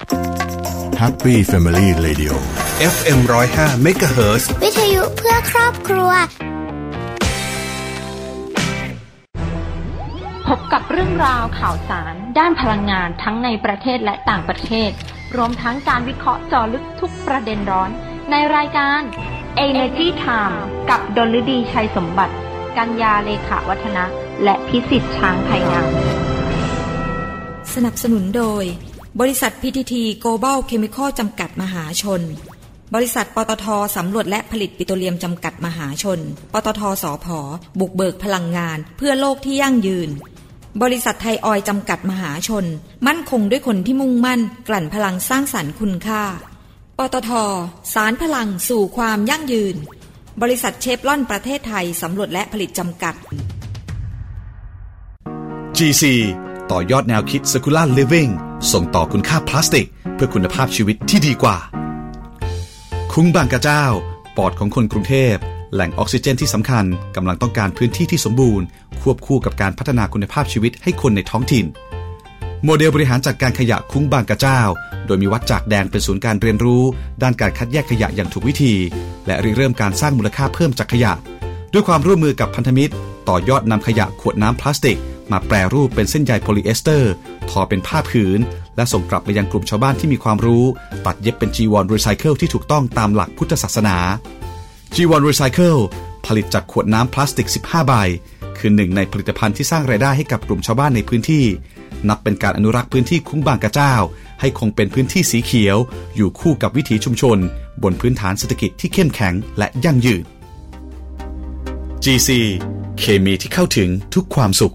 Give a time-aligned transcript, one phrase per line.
[0.00, 2.32] Happy Family Radio
[2.94, 6.10] FM 105 MHz วิทยุเพื่อครอบครัว
[10.46, 14.90] พบกับเรื่องราวข่าวสาร ด้านพลังงานทั้งในประเทศและต่างประเทศ
[15.36, 17.90] รวมทั้งการวิเคราะห์เจาะลึกทุกประเด็นร้อน
[18.30, 19.00] ในรายการ
[19.66, 20.56] Energy Time
[20.90, 22.34] กับดลฤดีชัยสมบัติ
[22.78, 24.04] กัญญาเลขาวัฒนะ
[24.44, 25.88] และพิสิทธิ์ช้างไทยงาม
[27.74, 28.64] สนับสนุนโดย
[29.18, 32.22] บริษัท PTT Global Chemical จำกัดมหาชน
[32.94, 36.20] บริษัท ปตทสำรวจและผลิตปิโตรเลียมจำกัดมหาชน
[36.52, 37.38] ปตทสอพอ
[37.80, 40.08] บุกเบิกพลังงาน เพื่อโลกที่ยั่งยืน
[40.82, 42.64] บริษัทไทยออยจำกัดมหาชน
[43.06, 46.22] มั่นคงด้วยคนที่มุ่งมั่น กลั่นพลังสร้างสรรค์คุณค่า
[46.98, 47.30] ปตท
[47.94, 49.76] สารพลังสู่ความยั่งยืน
[50.42, 53.14] บริษัทเชฟลอนประเทศไทยสำรวจและผลิตจำกัด
[55.78, 56.04] GC
[56.70, 58.32] ต่อยอดแนวคิด Circular Living
[58.72, 61.56] ส่งต่อคุณค่าพลาสติก เพื่อคุณภาพชีวิตที่ดีกว่า
[63.12, 63.84] คุ้งบางกระเจ้า
[64.36, 65.34] ปอดของคนกรุงเทพ
[65.72, 66.84] แหล่งออกซิเจนที่สำคัญ
[67.16, 68.66] กำลังต้องการพื้นที่ที่สมบูรณ์
[69.02, 71.64] ควบคู่กับการพัฒนาคุณภาพชีวิตให้คนในท้องถิ่น
[72.64, 74.60] โมเดลบริหารจัดการขยะคุ้งบางกระเจ้า
[75.06, 76.82] โดยมีวัดจากแดนเป็นศูนย์การเรียนรู้
[77.22, 78.74] ด้านการคัดแยกขยะอย่างถูกวิธี
[79.26, 81.12] และริเริ่มการสร้างมูลค่าเพิ่มจากขยะ
[81.72, 82.94] ด้วยความร่วมมือกับพันธมิตร
[83.28, 84.98] ต่อยอดนำขยะขวดน้ำพลาสติก
[85.32, 87.12] มาแปรรูปเป็นเส้นใยโพลีเอสเตอร์
[87.50, 88.40] ทอเป็นผ้าผืน
[88.76, 90.64] และส่งกลับไปยังกลุ่มชาวบ้านที่มีความรู้
[91.06, 93.96] ตัดเย็บเป็นจีวรรีไซเคิลที่ถูกต้องตามหลักพุทธศาสนา
[94.94, 95.80] จีวรรีไซเคิล
[96.26, 97.92] ผลิตจากขวดน้ำพลาสติก 15 ใบ
[98.58, 101.44] คือหนึ่งในผลิตภัณฑ์ที่สร้างรายได้ให้กับกลุ่มชาวบ้านในพื้นที่
[102.08, 103.94] นับเป็นการอนุรักษ์พื้นที่คุ้งบางกระเจ้า
[104.40, 105.76] ให้คงเป็นพื้นที่สีเขียว
[106.16, 107.38] อยู่คู่กับวิถีชุมชน
[107.82, 110.24] บนพื้นฐานเศรษฐกิจที่เข้มแข็งและยั่งยืน
[112.04, 112.28] GC
[112.98, 114.74] เคมีที่เข้าถึงทุกความสุข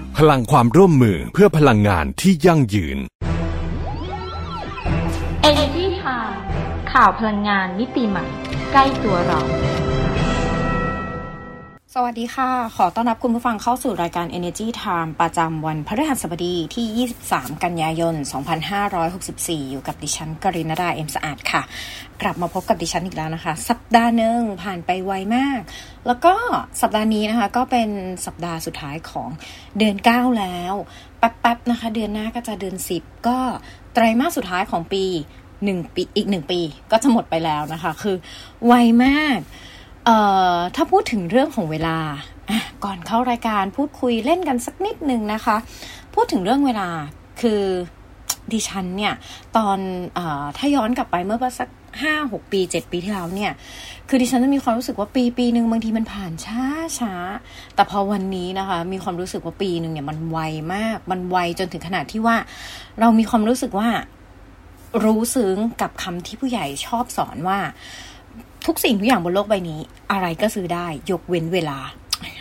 [0.25, 2.97] พลังความร่วมมือเพื่อพลังงานที่ยั่งยืน
[5.49, 6.35] Energy Time
[6.91, 8.25] ข่าวพลังงานมิติใหม่
[8.71, 9.39] ใกล้ตัวเรา
[11.95, 18.15] สวัสดีค่ะ ขอต้อนรับคุณผู้ฟังเข้าสู่รายการ Energy Time ประจำวันพฤหัสบดีที่ 23 กันยายน
[18.93, 21.61] 2564 อยู่กับดิฉันกรินดาเอ็มสะอาดค่ะ
[22.21, 25.59] กลับมาพบกับดิฉันอีกแล้วนะคะ สัปดาห์หนึ่งผ่านไปไวมาก
[26.07, 26.33] แล้วก็
[26.81, 27.89] สัปดาห์นี้นะคะ ก็เป็น
[28.25, 29.29] สัปดาห์สุดท้ายของ
[29.77, 30.73] เดือน 9 แล้ว
[31.17, 33.39] แป๊บๆนะคะ เดือนหน้าก็จะเดือน 10 ก็
[33.93, 35.03] ไตรมาสสุดท้ายของปี
[35.63, 36.59] หนึ่งปีอีกหนึ่งปี
[36.91, 38.15] ก็จะหมดไปแล้วนะคะ คือ
[38.65, 38.73] ไว
[39.05, 39.39] มาก
[40.05, 40.17] เอ่
[40.55, 41.97] อถ้าพูดถึงเรื่องของเวลา
[42.83, 45.55] ก่อนเข้ารายการพูดคุยเล่นกันสักนิดนึงนะคะ
[46.13, 46.89] พูดถึงเรื่องเวลา
[47.41, 47.61] คือ
[48.51, 49.13] ดิฉันเนี่ย
[49.57, 49.79] ตอน
[50.15, 51.69] เออถ้าย้อนกลับไปเมื่อประสัก
[52.01, 53.51] ห้าหกปีเจ็ดปีที่แล้วเนี่ย
[54.09, 56.63] คือดิฉันจะมีความรู้สึกว่าปีปีหนึ่งบางทีมันผ่านช้า
[56.99, 57.13] ช้า
[57.75, 60.37] แต่พอวันนี้นะคะ มีความรู้สึกว่าปีหนึ่งเนี่ยมันไว
[60.73, 62.35] มาก มันไวจนถึงขนาดที่ว่า
[62.99, 63.89] เรามีความรู้สึกว่า
[65.03, 67.59] รู้ซึ้งกับคำที่ผู้ใหญ่ชอบสอนว่า
[68.65, 69.79] ทุกสิ่งทุกอย่างบนโลกใบนี้
[70.11, 71.79] อะไรก็ซื้อได้ยกเว้นเวลา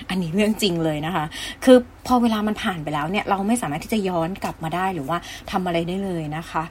[0.09, 1.25] อันนี้เรื่องจริงเลยนะคะ
[1.65, 1.77] คือ
[2.07, 5.19] พอเวลามันผ่านไปแล้วเนี่ย เราไม่สามารถที่จะย้อนกลับมาได้หรือว่า
[5.51, 6.63] ทำอะไรได้เลยนะคะ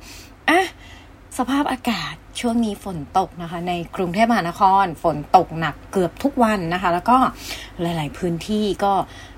[0.49, 0.65] อะ
[1.37, 7.17] สภาพอากาศช่วงนี้ฝนตกนะคะ ในกรุงเทพมหานคร ฝนตกหนักเกือบทุกวันนะคะ แล้วก็
[7.81, 8.93] หลาย ๆ พื้นที่ก็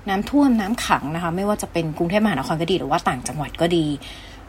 [0.08, 3.86] น้ำท่วมน้ำขังนะคะ ไม่ว่าจะเป็นกรุงเทพมหานครก็ดีหรือว่าต่างจังหวัดก็ดี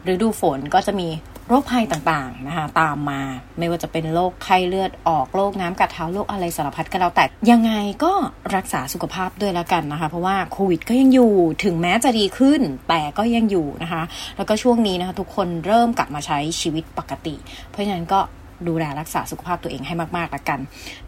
[0.08, 1.08] ฤดูฝนก็จะมี
[1.48, 3.22] โรคภัยต่างๆนะคะตามมา
[3.60, 7.72] ไม่ว่าจะเป็นโรคไข้เลือดออกโรคน้ำกัดเท้าโรคอะไรสารพัดก็แล้วแต่ยังไง
[8.04, 8.14] ก็
[8.56, 11.34] รักษาสุขภาพด้วยแล้วกันนะคะ เพราะว่าโควิดก็ยังอยู่
[11.64, 14.04] ถึงแม้จะดีขึ้น แต่ก็ยังอยู่นะคะ
[14.38, 17.36] แล้วก็ช่วงนี้นะคะทุกคนเริ่มกลับมาใช้ชีวิตปกติ
[17.70, 18.20] เพราะฉะนั้นก็
[18.68, 20.60] ดูแลรักษาสุขภาพตัวเองให้มากๆล้วกัน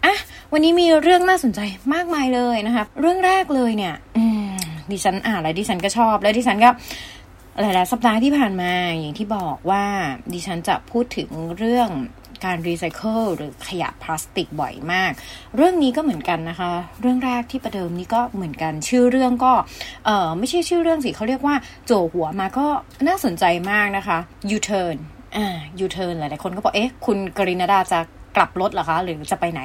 [0.05, 0.15] อะ
[0.53, 1.59] วันนี้มีเรื่องน่าสนใจ
[1.93, 3.95] มากมายเลยนะคะ เรื่องแรกเลยเนี่ย
[4.91, 6.69] ดิฉันอ่านแล้วดิฉันก็ชอบ แล้วดิฉันก็
[7.61, 9.85] หลายๆสัปดาห์ที่ผ่านมาอย่างที่บอกว่า
[10.33, 11.89] ดิฉันจะพูดถึงเรื่อง
[12.45, 15.11] การรีไซเคิลหรือขยะพลาสติกบ่อยมาก
[15.55, 16.71] เรื่องนี้ก็เหมือนกันนะคะ
[17.01, 19.53] เรื่องแรกที่ประเดิมนี้ก็เหมือนกัน ชื่อเรื่องก็
[20.05, 21.55] เออไม่ใช่ชื่อเรื่องสิเขาเรียกว่า
[21.85, 22.67] โจหัวมาก็
[23.07, 24.17] น่าสนใจมากนะคะ
[24.55, 24.95] U-turn
[25.37, 25.47] อ่า
[25.83, 27.99] U-turn หลายๆคนก็บอกเอ๊ะคุณกรินดาจะ
[28.35, 29.61] กลับรถเหรอคะ หรือจะไปไหน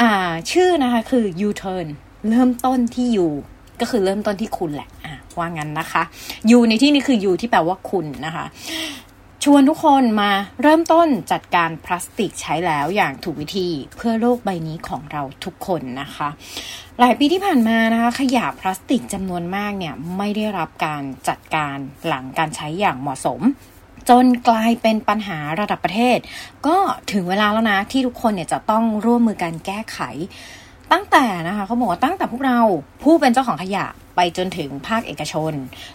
[0.00, 0.12] อ่า
[0.52, 1.86] ชื่อนะคะคือ U-turn
[2.28, 3.28] เริ่มต้นที่ U
[3.82, 6.02] ก็คือเริ่มต้นที่คุณแหละอะว่างั้นนะคะ
[6.56, 8.44] U ในที่นี้คือ U ที่แปลว่าคุณนะคะ
[9.44, 10.30] ชวนทุกคนมา
[10.62, 16.28] เริ่มต้นจัดการพลาสติกใช้แล้วอย่างถูกวิธีเพื่อโลกใบนี้ของเราทุกคนนะคะ
[17.00, 21.76] หลายปีที่ผ่านมานะคะ ขยะพลาสติกจำนวนมากเนี่ยไม่ได้รับการจัดการ
[22.06, 23.40] หลังการใช้อย่างเหมาะสม
[24.08, 26.18] จนกลายเป็นปัญหาระดับประเทศ
[26.66, 26.76] ก็
[27.12, 29.98] ถึงเวลาแล้วนะที่ทุกคนเนี่ยจะต้องร่วมมือกันแก้ไข
[30.92, 32.60] ตั้งแต่นะคะเขาบอกว่าตั้งแต่พวกเรา
[33.02, 33.86] ผู้เป็นเจ้าของขยะ
[34.16, 35.52] ไปจนถึงภาคเอกชน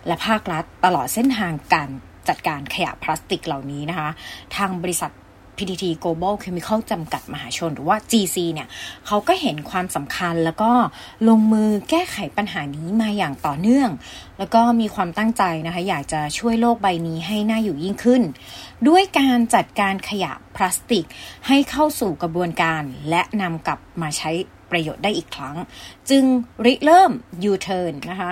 [0.07, 1.89] และภาครัฐตลอดเส้นทางการ
[2.27, 4.09] จัดการขยะพลาสติกเหล่านี้นะคะ
[4.55, 5.11] ทางบริษัท
[5.57, 8.67] PTT Global Chemical จำกัดมหาชน หรือว่า GC เนี่ย
[9.05, 10.71] เขาก็เห็นความสำคัญแล้วก็
[11.27, 13.89] ลงมือแก้ไขปัญหานี้มาอย่างต่อเนื่อง
[14.37, 18.21] แล้วก็มีความตั้งใจนะคะ อยากจะช่วยโลกใบนี้ให้น่าอยู่ยิ่งขึ้น
[18.87, 21.05] ด้วยการจัดการขยะพลาสติก
[21.47, 24.31] ให้เข้าสู่กระบวนการและนำกลับมาใช้
[24.71, 25.55] ประโยชน์ได้อีกครั้ง
[26.09, 26.23] จึง
[26.65, 27.11] ริเริ่ม
[27.51, 28.31] U-turn นะคะ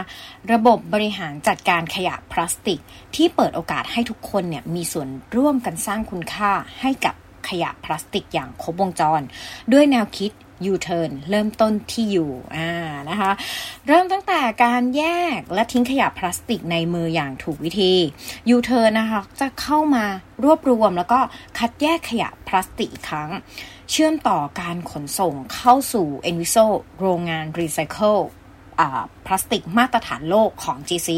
[0.52, 2.80] ระบบบริหารจัดการขยะพลาสติก
[3.16, 6.52] ที่เปิดโอกาสให้ทุกคนเนี่ยมีส่วนร่วมกันสร้างคุณค่า
[6.82, 7.16] ให้กับ
[7.50, 9.22] ขยะพลาสติกอย่างครบวงจร
[9.74, 10.32] ด้วยแนวคิด
[10.72, 12.72] U-turn เริ่มต้นที่อยู่อ่า
[13.10, 13.32] นะคะ
[13.88, 15.04] เริ่มตั้งแต่การแย
[15.38, 17.94] กและทิ้งขยะพลาสติกในมืออย่างถูกวิธี
[18.56, 20.06] U-turn นะคะจะเข้ามา
[20.44, 21.20] รวบรวมแล้วก็
[21.58, 23.30] คัดแยกขยะพลาสติกอีกครั้ง
[23.92, 26.66] เชื่อมต่อการขนส่งเข้าสู่ Enviso
[27.00, 28.18] โรงงานรีไซเคิล
[29.26, 31.10] พลาสติกมาตรฐานโลกของ GC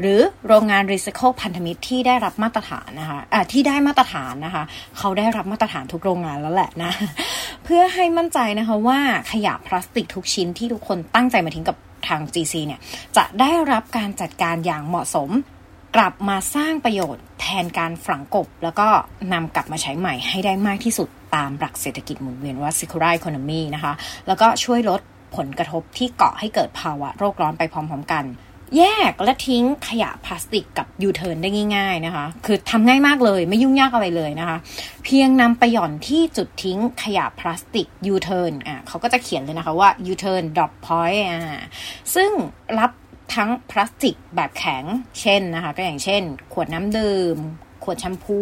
[0.00, 4.64] หรือโรงงานรีไซเคิลพันธมิตรที่ได้รับมาตรฐานนะคะะที่ได้มาตรฐานนะคะ
[4.98, 6.92] เขาได้รับมาตรฐานทุกโรงงานแล้วแหละนะ
[7.64, 9.00] เพื่อให้มั่นใจนะคะว่า
[9.32, 11.76] ขยะพลาสติกทุกชิ้นที่ทุกคนตั้งใจมาทิ้งกับ
[12.08, 12.80] ทาง GC เนี่ย
[13.16, 15.30] จะได้รับการจัดการอย่างเหมาะสม
[15.96, 18.88] กลับมาสร้างประโยชน์แทนการฝังกลบ แล้วก็
[19.32, 23.92] นำกลับมาใช้ใหม่ให้ได้มากที่สุด ตามหลักเศรษฐกิจหมุนเวียนว่า circular economy นะคะ
[24.26, 25.00] แล้วก็ช่วยลด
[25.36, 28.26] ผลกระทบที่ก่อให้เกิดภาวะโลกร้อนไปพร้อมๆกัน
[28.78, 34.56] แยกและทิ้งขยะพลาสติกกับยูเทิร์นได้ง่าย ๆนะคะ คือทำง่ายมากเลยไม่ยุ่งยากอะไรเลยนะคะ
[35.04, 41.60] เพียงนำไปหย่อนที่จุดทิ้งขยะพลาสติกยูเทิร์นอะเขาก็จะเขียนเลยนะคะว่า U-turn drop point อ่า
[42.14, 42.30] ซึ่ง
[42.78, 42.90] รับ
[43.34, 44.84] ทั้งพลาสติกแบบแข็ง
[45.20, 46.22] เช่นนะคะ ก็อย่างเช่น
[46.52, 47.38] ขวดน้ำดื่ม
[47.86, 48.40] ขวดแชมพู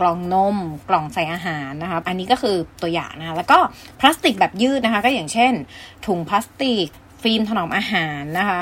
[0.00, 0.56] กล่องนม
[0.88, 3.58] กล่องใส่อาหารนะคะอันนี้ก็คือตัวอย่างนะคะแล้วก็
[4.00, 5.52] พลาสติกแบบยืดนะคะ ก็อย่างเช่น
[6.06, 6.86] ถุงพลาสติก
[7.22, 8.60] ฟิล์มถนอมอาหารนะคะ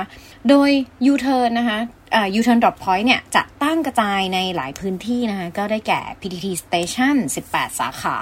[0.48, 0.70] โดย
[1.10, 1.78] U-turn นะคะ
[2.14, 7.16] อ่า U-turn drop point เนี่ยจะตั้งกระจายในหลายพื้นที่นะคะ ก็ได้แก่ PTT Station
[7.48, 8.16] 18 สาขา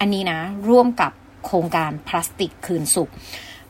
[0.00, 1.12] อันนี้นะ ร่วมกับ
[1.44, 3.10] โครงการพลาสติกคืนสุข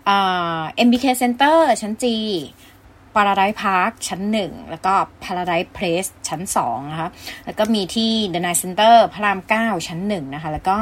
[0.08, 2.16] อ่า MBK Center ชั้นจี
[3.14, 4.94] Paradise Park ชั้น 1 แล้วก็
[5.24, 7.08] Paradise Place ชั้น 2 นะคะ
[7.46, 10.76] แล้วก็มีที่ The Night Center พระราม 9 ชั้น 1 นะคะ แล้วก็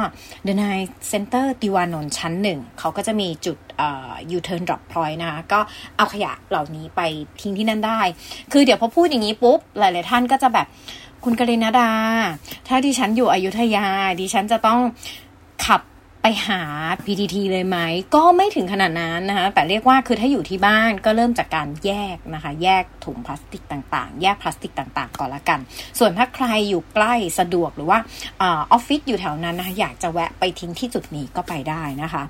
[0.47, 5.59] The Night Center ติวานนท์ชั้น 1 เขาก็จะมีจุดเอ่อ U-turn drop point นะคะ ก็
[5.97, 7.01] เอาขยะเหล่านี้ไป
[7.41, 8.01] ทิ้งที่นั่นได้
[8.51, 10.67] คือเดี๋ยวพอพูดอย่างนี้ปุ๊บ หลาย ๆ ท่านก็จะแบบ
[11.23, 11.89] คุณกฤณดา
[12.67, 13.85] ถ้าดิฉันอยู่อยุธยา
[14.19, 14.79] ดิฉันจะต้อง
[15.65, 15.81] ขับ
[16.25, 16.61] ไปหา
[17.05, 17.77] PTT เลยไหม
[18.15, 25.59] ก็ไม่ถึงขนาดนั้นนะคะ แต่เรียกว่าคือถ้าอยู่ที่บ้านก็เริ่มจากการแยกนะคะ แยกถุงพลาสติกต่างๆ แยกพลาสติกต่างๆ ก่อนละกัน
[25.99, 27.99] ส่วนถ้าใครอยู่ใกล้สะดวกหรือว่า
[28.43, 32.23] ออฟฟิศอยู่แถวนั้นนะคะอยากจะแวะไปทิ้งที่จุดนี้ก็ไปได้นะคะ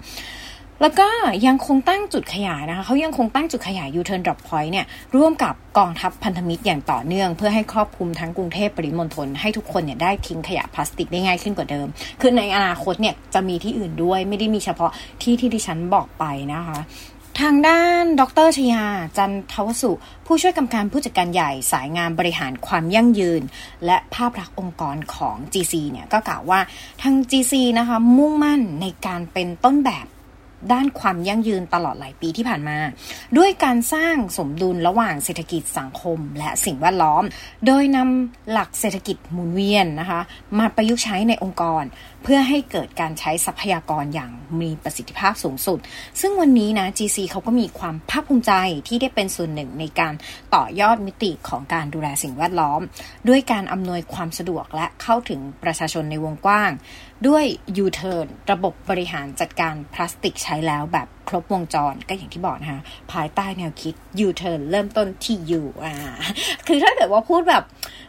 [0.83, 1.09] แล้วก็
[1.47, 4.85] ยังคงตั้งจุดขยายนะคะเขายังคงตั้งจุดขยาย U-turn drop point เนี่ย
[5.15, 11.87] ร่วมกับกองทัพพันธมิตรอย่างต่อเนื่อง เพื่อให้ครอบคลุมทั้งกรุงเทพปริมณฑลให้ทุกคนเนี่ยได้ทิ้งขยะพลาสติกได้ง่ายขึ้นกว่าเดิม
[12.21, 14.91] คือในอนาคตเนี่ยจะมีที่อื่นด้วยไม่ได้มีเฉพาะ
[15.21, 16.23] ที่ที่ดิฉันบอกไป
[16.53, 16.79] นะคะ
[17.41, 18.85] ทางด้านดรชยา
[19.17, 19.91] จันทวสุ
[20.25, 23.41] ผู้ช่วยกำการผู้จัดการใหญ่สายงานบริหารความยั่งยืน
[23.85, 26.59] และภาพลักษณ์องค์กรของ GC เนี่ยก็กล่าวว่า
[27.01, 30.05] ทาง GC นะคะมุ่งมั่นในการเป็นต้นแบบ
[30.71, 32.77] ด้านความยั่งยืนตลอดหลายปีที่ผ่านมา
[33.37, 37.23] ด้วยการสร้างสมดุลระหว่างเศรษฐกิจสังคม และสิ่งแวดล้อม
[37.67, 40.21] โดยนำหลักเศรษฐกิจหมุนเวียนนะคะ
[40.59, 41.83] มาประยุกต์ใช้ในองค์กร
[42.23, 45.79] เพื่อให้เกิดการใช้ทรัพยากรอย่างมีประสิทธิภาพสูงสุด
[46.21, 48.53] ซึ่งวันนี้นะ GC เขาก็มีความภาคภูมิใจ
[48.87, 50.13] ที่ได้เป็นส่วนหนึ่งในการ
[50.55, 52.81] ต่อยอดมิติของการดูแลสิ่งแวดล้อม
[53.27, 56.71] ด้วยการอำนวยความสะดวกและเข้าถึงประชาชนในวงกว้าง
[57.27, 57.45] ด้วย
[57.83, 63.93] U-turn ระบบบริหารจัดการพลาสติกใช้แล้วแบบครบวงจรก็อย่างที่บอกนะคะภายใต้แนวคิด
[64.25, 65.93] U-turn เริ่มต้นที่ U อ่า
[66.67, 67.63] คือถ้าเกิดว่าพูดแบบ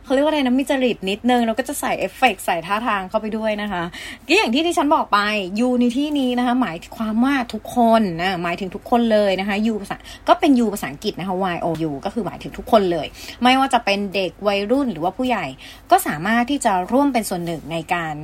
[0.04, 3.82] เขาเรียกว่าอะไรนะมิจริตนิดนึงเราก็จะใส่เอฟเฟกต์ใส่ท่าทางเข้าไปด้วยนะคะ
[4.28, 5.18] ก็อย่างที่ที่ฉันบอกไป
[5.66, 9.96] U ในที่นี้นะคะ หมายความว่าทุกคนนะหมายถึงทุกคนเลยนะคะ U ภาษา
[10.28, 13.06] ก็เป็น U ภาษาอังกฤษนะคะ Y O U ก็คือหมายถึงทุกคนเลย
[13.42, 15.46] ไม่ว่าจะเป็นเด็กวัยรุ่นหรือว่าผู้ใหญ่
[15.90, 18.14] ก็สามารถที่จะร่วมเป็นส่วนหนึ่งในการ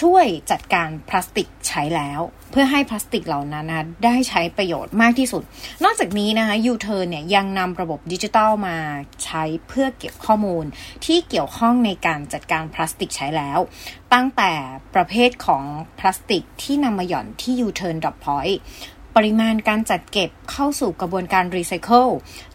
[0.00, 5.42] ช่วยจัดการพลาสติกใช้แล้ว เพื่อให้พลาสติกเหล่านั้นนะได้ใช้ประโยชน์มากที่สุด
[5.84, 8.78] นอกจากนี้นะคะยูเทิร์นเนี่ยยังนำระบบดิจิทัลมา
[9.24, 10.64] ใช้เพื่อเก็บข้อมูล
[11.04, 13.58] ที่เกี่ยวข้องในการจัดการพลาสติกใช้แล้ว
[14.12, 14.52] ตั้งแต่
[14.94, 15.64] ประเภทของ
[15.98, 18.48] พลาสติกที่นำมาหย่อนที่ยูเทิร์น drop point ป
[19.24, 22.06] ริมาณการจัดเก็บเข้าสู่กระบวนการรีไซเคิล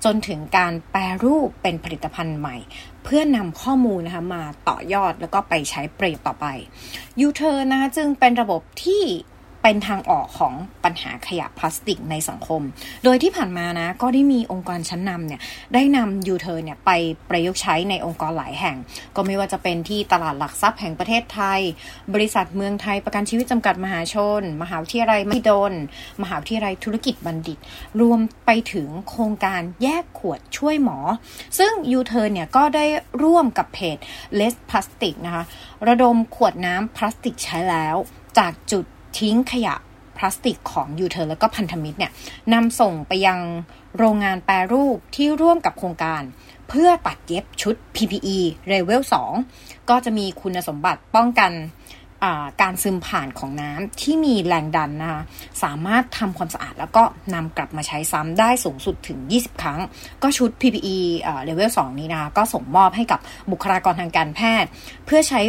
[0.04, 2.58] จนถึงการแปรรูปเป็นผลิตภัณฑ์ใหม่
[3.04, 6.46] เพื่อนำข้อมูลนะคะมาต่อยอดแล้วก็ไปใช้ประโยชน์ต่อไป
[7.22, 9.04] ยูเทิร์นนะคะจึงเป็นระบบที่
[9.64, 10.54] เป็นทางออกของ
[10.84, 12.62] ปัญหาขยะพลาสติกในสังคม
[13.04, 15.42] โดยที่ผ่านมานะก็ได้มีองค์กรชั้นนำเนี่ย
[15.74, 16.92] ได้นำยูเทิร์นเนี่ยไป
[17.30, 18.78] ประยุกต์ใช้ในองค์กรหลายแห่ง
[19.16, 21.62] ก็ไม่ว่าจะเป็นที่ตลาดหลักทรัพย์แห่งประเทศไทย
[22.14, 25.74] บริษัทเมืองไทยประกันชีวิตจำกัดมหาชน มหาวิทยาลัยมหิดล
[26.22, 27.58] มหาวิทยาลัยธุรกิจบัณฑิตย์
[28.02, 30.98] รวมไปถึงโครงการแยกขวดช่วยหมอ
[31.60, 32.86] ซึ่งยูเทิร์นเนี่ยก็ได้
[33.24, 33.98] ร่วมกับเพจ
[34.40, 35.44] Less Plastic นะคะ
[35.88, 37.96] ระดมขวดน้ำพลาสติกใช้แล้ว
[38.40, 38.86] จากจุด
[39.20, 39.76] ทิ้งขยะ
[40.18, 42.12] พลาสติกของยูเทิร์นแล้วก็พันธมิตรเนี่ย
[42.54, 43.40] นำส่งไปยัง
[43.98, 46.22] โรงงานแปรรูปที่ร่วมกับโครงการ
[46.70, 48.38] เพื่อตัดเย็บชุด PPE
[48.72, 49.02] Level
[49.46, 51.52] 2 ก็จะมีคุณสมบัติป้องกัน
[52.62, 55.22] การซึมผ่านของน้ำที่มีแรงดันนะคะ
[55.64, 57.04] สามารถทำความสะอาดแล้วก็
[57.34, 59.80] นำกลับมาใช้ซ้ำได้สูงสุดถึง 20 ครั้ง
[60.24, 60.98] ก็ชุด PPE
[61.48, 63.20] Level 2นี้นะคะก็ส่งมอบให้กับ
[63.52, 64.70] บุคลากรทางการแพทย์
[65.06, 65.42] เพื่อใช้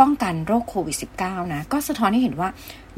[0.00, 2.48] ป้องกันโรคโควิด -19 นะ ก็สะท้อนให้เห็นว่า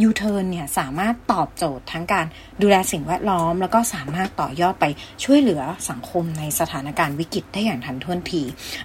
[0.03, 2.27] ยูเทิร์นเนี่ยสามารถตอบโจทย์ทั้งการ
[2.63, 4.85] ดูแลสิ่งแวดล้อม แล้วก็สามารถต่อยอดไป
[5.25, 8.43] ช่วยเหลือสังคมในสถานการณ์วิกฤตได้อย่างทันท่วงที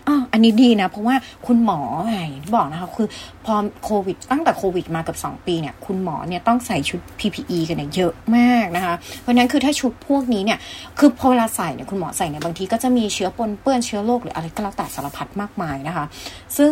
[0.08, 1.16] อ๋ออันนี้ดีนะ เพราะว่า
[1.48, 1.80] คุณหมอ
[2.12, 3.08] อย่างที่บอกนะคะคือ
[3.46, 3.54] พอ
[3.84, 10.60] โควิด ตั้งแต่โควิดมากับ2 ปีเนี่ยคุณหมอเนี่ยต้องใส่ชุด PPE กันเนี่ยเยอะมากนะคะ เพราะนั้นคือถ้าชุดพวกนี้เนี่ย
[11.00, 16.06] คือพอเวลาใส่เนี่ยคุณหมอใส่เนี่ยบางทีก็จะมีเชื้อปนเปื้อนเชื้อโรคหรืออะไรก็แล้วแต่สารพัดมากมายนะคะ
[16.58, 16.72] ซึ่ง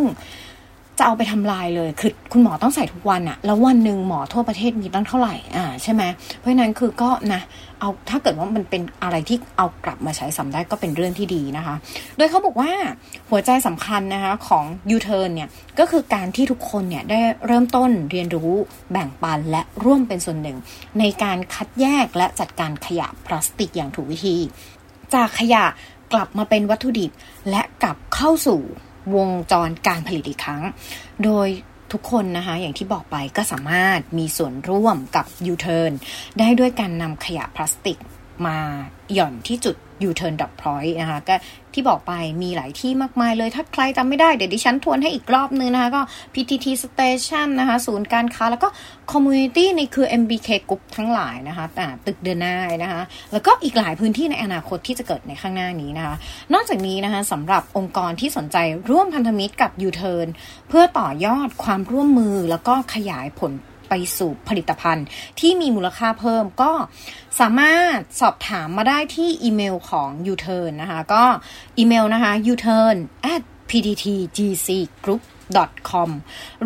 [0.98, 6.04] จะเอาไปทำลายเลย คือคุณหมอต้องใส่ทุกวันอะแล้ววันหนึ่งหมอทั่วประเทศมีตั้งเท่าไหร่ อ่า ใช่ไหม
[6.38, 7.42] เพราะฉะนั้นคือก็นะ
[7.80, 11.76] เอาถ้าเกิดว่ามันเป็นอะไรที่เอากลับมาใช้ซ้ำได้ก็เป็นเรื่องที่ดีนะคะ
[12.18, 12.72] โดยเขาบอกว่า
[13.30, 18.52] หัวใจสำคัญนะคะของ U-turn เนี่ย ก็คือการที่ทุกคนเนี่ยได้เริ่มต้นเรียนรู้
[18.92, 20.58] แบ่งปันและร่วมเป็นส่วนหนึ่ง
[21.00, 24.36] ในการคัดแยกและจัดการขยะพลาสติกอย่างถูกวิธี
[25.14, 25.64] จากขยะ
[26.14, 27.12] กลับมาเป็นวัตถุดิบ
[27.50, 28.62] และกลับเข้าสู่
[29.16, 30.62] วงจรการผลิตอีกครั้ง
[31.24, 31.48] โดย
[31.92, 35.92] ทุกคนนะคะอย่างที่บอกไปก็สามารถมีส่วนร่วมกับยูเทิร์น
[36.40, 37.98] ได้ด้วยการนำขยะพลาสติก
[38.48, 38.58] มา
[39.14, 39.76] หย่อนที่จุด
[40.08, 41.36] U-turn drop point นะคะก็
[41.74, 46.02] ที่บอกไปมีหลายที่มากมายเลย ถ้าใครจำไม่ได้เดี๋ยวดิฉันทวนให้อีกรอบนึงนะคะ ก็
[46.34, 48.68] PTT Station นะคะ ศูนย์การค้าแล้วก็
[49.12, 51.66] Community ในคือ MBK Group ทั้งหลายนะคะ
[52.06, 53.02] ตึกเดินหน้านะคะ
[53.34, 56.16] แล้วก็อีกหลายพื้นที่ในอนาคตที่จะเกิดในข้างหน้านี้นะคะ
[56.54, 58.58] นอกจากนี้นะคะสำหรับองค์กรที่สนใจ
[58.90, 60.28] ร่วมพันธมิตรกับ U-turn
[60.70, 63.52] เพื่อต่อยอดความร่วมมือแล้วก็ขยายผล
[63.96, 65.06] ไปสู่ผลิตภัณฑ์
[65.40, 66.72] ที่มีมูลค่าเพิ่มก็
[67.40, 71.24] สามารถสอบถามมาได้ที่อีเมลของ U-turn นะคะ ก็
[71.78, 72.96] อีเมลนะคะ U-turn
[73.34, 75.22] at pttgcgroup
[75.90, 76.10] com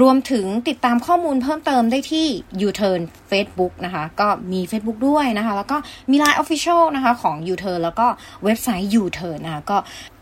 [0.01, 2.27] รวมถึงติดตามข้อมูลเพิ่มเติมได้ที่
[2.67, 5.77] U-turn Facebook นะคะ ก็มี Facebook ด้วยนะคะ แล้วก็
[6.09, 8.07] มี Line Official นะคะของ U-turn แล้วก็
[8.43, 9.77] เว็บไซต์ U-turn นะคะ ก็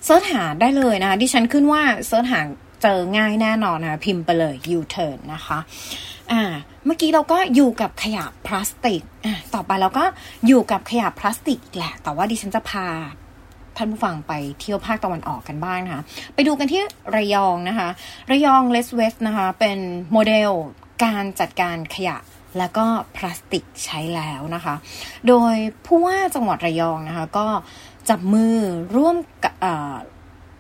[0.06, 2.42] เสิร์ชหาได้เลยนะคะ ดิฉันขึ้นว่าเสิร์ชหา
[2.84, 5.60] เจอง่ายแน่นอนนะะพิมพ์ไปเลย U-turn นะคะ
[6.32, 6.44] อ่า
[6.86, 10.06] เมื่อกี้เราก็อยู่กับขยะพลาสติก อ่าต่อไปเราก็
[10.48, 12.88] อยู่กับขยะพลาสติกแหละ แต่ว่าดิฉันจะพา
[13.78, 16.04] ท่านผู้ฟังไปเที่ยวภาคตะวันออกกันบ้างนะคะ
[16.34, 16.82] ไปดูกันที่
[17.16, 17.90] ระยองนะคะ
[18.32, 19.78] ระยอง Less Waste นะคะ เป็น
[20.12, 20.52] โมเดล
[21.04, 22.18] การจัดการขยะ
[22.58, 24.76] แล้วก็พลาสติกใช้แล้วนะคะ
[25.28, 25.56] โดย
[25.86, 27.48] ผู้ว่าจังหวัดระยองนะคะ ก็
[28.10, 28.56] จับมือ
[28.96, 29.54] ร่วมกับ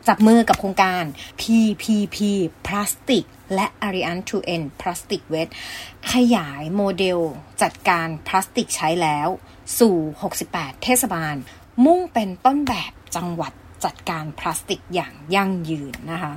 [0.07, 1.03] จับมือกับโครงการ
[1.41, 2.17] PPP
[2.65, 5.53] พลาสติกและ Alliance to End Plastic Waste
[6.11, 7.19] ขยายโมเดล
[7.61, 9.27] จัดการพลาสติกใช้แล้ว
[9.79, 9.95] สู่
[10.41, 11.35] 68 เทศบาล
[11.85, 13.53] มุ่งเป็นต้นแบบจังหวัด
[13.85, 16.33] จัดการพลาสติกอย่างยั่งยืนนะคะ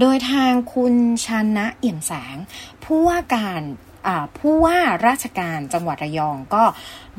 [0.00, 2.36] โดยทางคุณชานะเอี่ยมแสง
[2.84, 3.62] ผู้ว่าการ
[4.38, 6.64] ผู้ว่าราชการจังหวัดระยองก็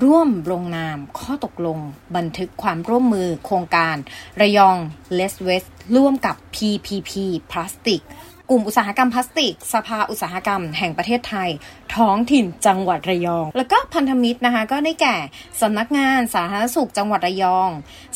[0.03, 1.77] ร่วมลงนามข้อตกลง
[2.15, 3.95] บันทึกความร่วมมือโครงการ
[4.41, 4.77] ระยอง
[5.17, 7.11] Less Waste ร่วมกับ PPP
[7.51, 8.03] พลาสติก
[8.49, 11.49] กลุ่มอุตสาหกรรมพลาสติก สภาอุตสาหกรรมแห่งประเทศไทย
[11.95, 15.15] ท้องถิ่นจังหวัดระยอง แล้วก็พันธมิตรนะคะก็ได้แก่
[15.61, 17.69] สำนักงานสาธารณสุขจังหวัดระยอง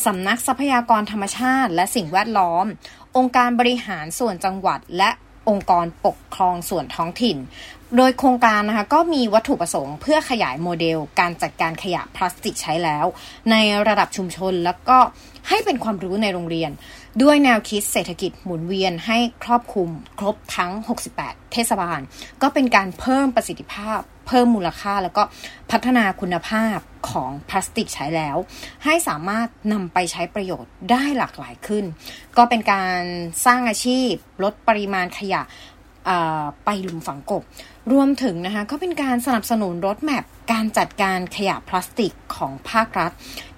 [0.05, 2.65] สำนักทรัพยากรธรรมชาติ และสิ่งแวดล้อม
[3.17, 5.09] องค์การบริหารส่วนจังหวัดและ
[5.49, 7.37] องค์กรปกครองส่วนท้องถิ่น
[7.97, 13.05] โดยโครงการนะคะก็มีวัตถุประสงค์เพื่อขยายโมเดล การจัดการขยะพลาสติกใช้แล้ว
[13.51, 13.55] ใน
[13.87, 14.97] ระดับชุมชนแล้วก็
[15.49, 16.71] ให้เป็นความรู้ในโรงเรียน
[17.23, 19.89] ด้วยแนวคิดเศรษฐกิจหมุนเวียนให้ครอบคลุม
[20.19, 20.71] ครบทั้ง
[21.11, 21.99] 68 เทศบาล
[22.41, 25.23] ก็เป็นการเพิ่มประสิทธิภาพ เพิ่มมูลค่า แล้วก็
[25.71, 26.77] พัฒนาคุณภาพ
[27.09, 28.37] ของพลาสติกใช้แล้ว
[28.83, 31.85] ให้สามารถนำไปใช้ประโยชน์ได้หลากหลายขึ้น
[32.37, 33.01] ก็เป็นการ
[33.45, 34.11] สร้างอาชีพ
[34.43, 35.41] ลดปริมาณขยะ
[36.65, 37.43] ไปหลุมฝังกบ
[37.91, 43.11] รวมถึงนะคะก็เป็นการสนับสนุนรถแมพการจัดการขยะพลาสติกของภาครัฐ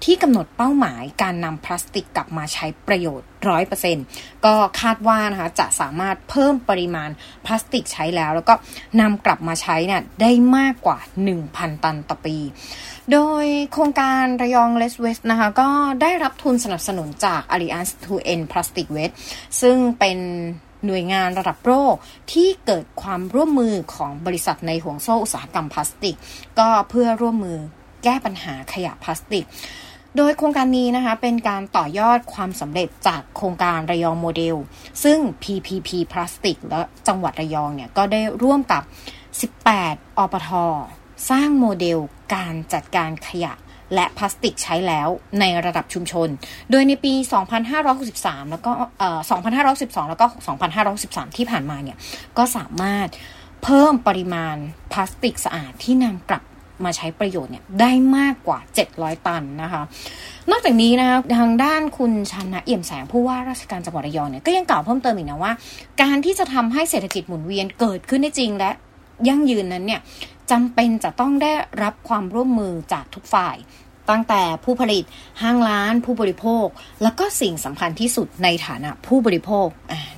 [0.03, 3.97] ที่กำหนดเป้าหมายการนำพลาสติกกลับมาใช้ประโยชน์ร้อยเปอร์เซ็น
[4.45, 7.09] ก็คาดว่านะคะจะสามารถเพิ่มปริมาณ
[7.45, 8.53] พลาสติกใช้แล้ว แล้วก็
[9.01, 10.97] นำกลับมาใช้เนี่ยได้มากกว่า
[11.41, 12.37] 1,000 ตันต่อปี
[13.13, 15.69] โดยโครงการระยอง Less Waste นะคะ ก็
[16.01, 19.15] ได้รับทุนสนับสนุนจาก Alliance to End Plastic Waste
[19.61, 20.17] ซึ่งเป็น
[20.85, 21.95] หน่วยงานระดับโลก
[22.31, 26.15] ที่เกิดความร่วมมือของบริษัทในห่วงโซ่อุตสาหกรรมพลาสติก
[26.59, 27.57] ก็เพื่อร่วมมือ
[28.03, 29.45] แก้ปัญหาขยะพลาสติก
[30.17, 34.55] โดยโครงการนี้นะคะ เป็นการต่อยอดความสำเร็จจากโครงการระยองโมเดล
[35.03, 38.83] ซึ่ง PPP พลาสติกและจังหวัดระยองเนี่ย ก็ได้ร่วมกับ
[39.51, 40.51] 18 อปท
[41.29, 41.99] สร้างโมเดล
[42.35, 43.53] การจัดการขยะ
[43.95, 45.07] และพลาสติกใช้แล้ว
[45.39, 46.29] ในระดับชุมชน
[46.71, 47.13] โดยในปี
[47.83, 48.71] 2563 แล้วก็
[49.41, 50.25] 2512 แล้วก็
[50.81, 51.97] 2513 ที่ผ่านมาเนี่ย
[52.37, 53.07] ก็สามารถ
[53.63, 54.55] เพิ่มปริมาณ
[54.91, 56.43] พลาสติกสะอาดที่นำกลับ
[56.85, 58.59] มาใช้ประโยชน์เนี่ยได้มากกว่า
[58.93, 59.81] 700 ตันนะคะ
[60.51, 65.53] นอกจากนี้นะคะทางด้านคุณชนนะเอี่ยมแสงผู้ว่าราชการจังหวัดระยองเนี่ยก็ยังกล่าวเพิ่มเติมอีกนะว่า
[66.01, 68.71] การที่จะทำให้เศรษฐกิจหมุนเวียนเกิดขึ้นได้จริงและ
[69.27, 70.01] ยั่งยืนนั้นเนี่ย
[70.51, 71.51] จำเป็นจะต้องได้
[71.83, 73.57] รับความร่วมมือจากทุกฝ่าย
[74.09, 75.03] ตั้งแต่ผู้ผลิต
[75.41, 76.67] ห้างร้านผู้บริโภค
[77.03, 79.67] แล้วก็สิ่งสำคัญที่สุดในฐานะผู้บริโภค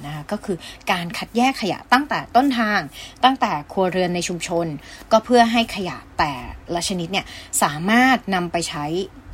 [0.05, 0.57] นะก็คือ
[0.91, 2.79] การคัดแยกขยะตั้งแต่ต้นทาง
[3.23, 4.67] ตั้งแต่ครัวเรือนในชุมชน
[5.11, 6.33] ก็เพื่อให้ขยะแต่
[6.75, 7.25] ละชนิดเนี่ย
[7.63, 8.85] สามารถนำไปใช้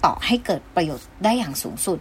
[0.05, 1.97] ต่อให้เกิดประโยชน์ได้อย่างสูงสุด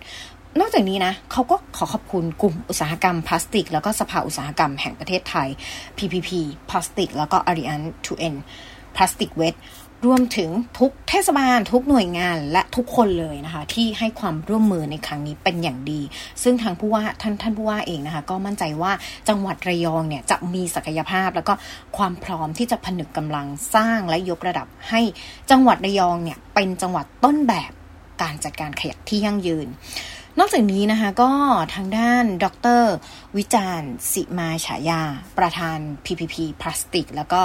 [0.61, 5.49] นอกจากนี้นะเขาก็ขอขอบคุณกลุ่มอุตสาหกรรมพลาสติก แล้วก็สภาอุตสาหกรรมแห่งประเทศไทย
[5.99, 6.31] PPP
[6.69, 8.41] พลาสติก แล้วก็ Ariane to End
[8.97, 9.57] พลาสติกเวท
[10.07, 16.01] รวมถึงทุกเทศบาลทุกหน่วยงานและทุกคนเลยนะคะ ที่ให้ความร่วมมือในครั้งนี้เป็นอย่างดี
[16.43, 18.93] ซึ่งทางผู้ว่าท่านท่านผู้ว่าเองนะคะ ก็มั่นใจว่า
[19.29, 21.55] จังหวัดระยองเนี่ยจะมีศักยภาพ แล้วก็
[21.97, 25.01] ความพร้อมที่จะผนึกกำลังสร้างและยกระดับให้
[25.51, 27.73] จังหวัดระยองเนี่ยเป็นจังหวัดต้นแบบ
[28.23, 29.67] การจัดการขยะที่ยั่งยืน
[30.39, 31.31] นอกจากนี้นะคะก็
[31.75, 32.47] ทางด้านด
[32.81, 32.83] ร
[33.37, 35.03] วิจารณ์สิมาฉายา
[35.39, 37.41] ประธาน PPP พลาสติก แล้วก็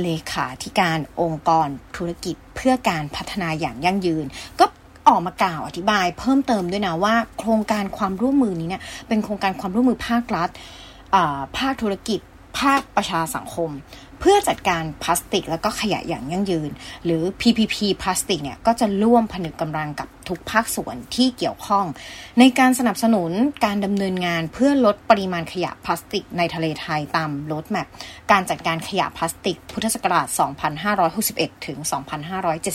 [0.00, 4.24] เลขาธิการองค์กรธุรกิจเพื่อการพัฒนาอย่างยั่งยืน
[4.60, 4.66] ก็
[5.08, 10.48] ออกมากล่าวอธิบาย เพิ่มเติมด้วยนะว่า โครงการความร่วมมือนี้เนี่ยเป็นโครงการความร่วมมือภาครัฐ
[11.58, 12.20] ภาคธุรกิจ
[12.60, 13.70] ภาคประชาสังคม
[14.20, 16.70] เพื่อจัดการพลาสติก แล้วก็ขยะอย่างยั่งยืน
[17.04, 21.86] หรือ PPP พลาสติกเนี่ยก็จะร่วมผนึกกำลังกับทุกภาคส่วนที่เกี่ยวข้อง
[22.38, 23.32] ในการสนับสนุน
[23.64, 27.86] การดำเนินงานเพื่อลดปริมาณขยะพลาสติกในทะเลไทยตามโรดแมพ
[28.32, 30.26] การจัดการขยะพลาสติก พุทธศักราช
[30.96, 31.78] 2561 ถึง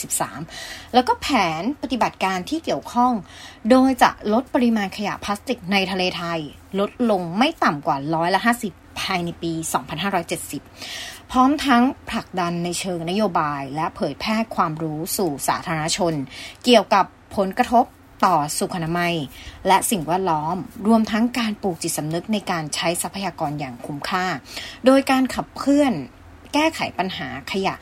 [0.00, 1.26] 2573 แล้วก็แผ
[1.60, 3.12] นปฏิบัติการที่เกี่ยวข้อง
[3.70, 6.40] โดยจะลดปริมาณขยะพลาสติกในทะเลไทย
[6.80, 9.52] ลดลงไม่ต่ำกว่าร้อยละ50 ภายในปี
[10.36, 16.14] 2570 พร้อมทั้งผลักดันในเชิงนโยบาย และเผยแพร่ความรู้สู่สาธารณชน
[16.64, 17.04] เกี่ยวกับ
[17.36, 17.84] ผลกระทบ
[18.24, 19.14] ต่อสุขอนามัย
[19.66, 24.26] และสิ่งแวดล้อม รวมทั้งการปลูกจิตสำนึกในการใช้ทรัพยากรอย่างคุ้มค่า
[24.84, 25.92] โดยการขับเคลื่อน
[26.54, 27.74] แก้ไขปัญหาขยะ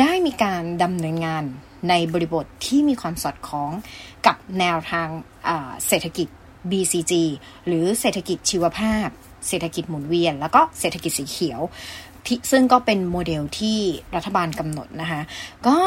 [0.00, 1.44] ได้มีการดำเนินงาน
[1.88, 3.70] ในบริบทที่มีความสอดคล้อง
[4.26, 5.08] กับแนวทาง
[5.86, 6.28] เศรษฐกิจ
[6.70, 7.12] BCG
[7.66, 9.08] หรือเศรษฐกิจชีวภาพ
[9.48, 11.60] เศรษฐกิจหมุนเวียน แล้วก็เศรษฐกิจสีเขียว
[12.50, 13.78] ซึ่งก็เป็นโมเดลที่
[14.16, 15.20] รัฐบาลกำหนดนะคะ
[15.68, 15.78] ก็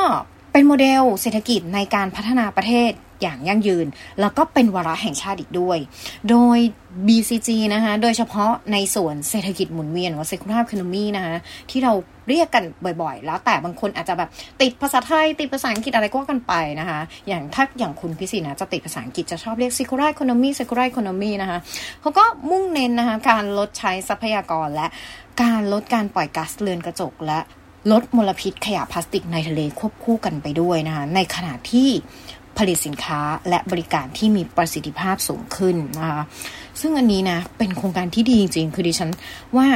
[0.52, 3.86] เป็นโมเดลเศรษฐกิจในการพัฒนาประเทศ อย่างยั่งยืน
[4.21, 5.77] แล้วก็เป็นวาระแห่งชาติอีกด้วย
[6.29, 6.57] โดย
[7.07, 11.36] BCG นะคะโดยเฉพาะในส่วนเศรษฐกิจหมุนเวียนหรือ circular economy นะคะ
[11.69, 11.93] ที่เรา
[12.29, 12.63] เรียกกัน
[13.01, 14.29] บ่อยๆ แล้วแต่บางคนอาจจะแบบ
[14.62, 21.60] ติดภาษาไทย ติดภาษาอังกฤษอะไรก็กันไปนะคะ อย่างถ้าอย่างคุณพิสินะจะติดภาษาอังกฤษจะชอบเรียก circular economy circular economy นะคะ
[22.01, 24.88] เขาก็มุ่งเน้นนะคะการลดใช้ทรัพยากรและ
[25.41, 27.39] การลดการปล่อยก๊าซเรือนกระจกและ
[27.91, 31.89] ลดมลพิษขยะพลาสติกในทะเลควบคู่กันไปด้วยนะคะในขณะที่
[32.58, 36.22] ผลิตสินค้าและบริการที่มีประสิทธิภาพสูงขึ้นนะคะ
[36.82, 39.12] ซึ่งอันนี้นะเป็นโครงการที่ดีจริงๆ คือดิฉัน
[39.58, 39.68] ว่า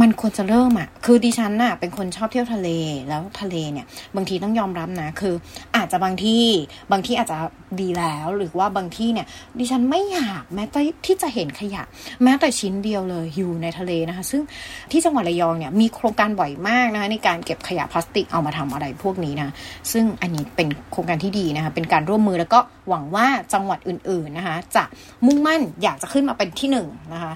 [0.00, 2.68] มันควรจะเริ่มอะคือดิฉันน่ะเป็นคนชอบเที่ยวทะเล
[3.08, 5.34] แล้วทะเลเนี่ย บางทีต้องยอมรับนะ คือ
[5.76, 6.44] อาจจะบางที่
[6.92, 7.38] บางที่อาจจะ
[7.80, 9.26] ดีแล้ว หรือว่าบางที่เนี่ย
[9.58, 11.82] ดิฉันไม่อยากแม้แต่ที่จะเห็นขยะ
[12.22, 14.42] แม้แต่ชิ้นเดียวเลยอยู่ในทะเลนะคะ ซึ่ง
[14.90, 19.54] ที่จังหวัดระยองเนี่ยมีโครงการบ่อยมากนะคะในการเก็บขยะพลาสติกเอามาทำอะไรพวกนี้นะ
[19.92, 24.84] ซึ่งอันนี้เป็นโครงการที่ดีนะคะ เป็นการร่วมมือแล้วก็หวังว่าจังหวัดอื่นๆนะคะ จะ
[25.26, 27.32] มุ่งมั่นอยากจะขึ้นมาเป็นที่หนึ่งนะคะ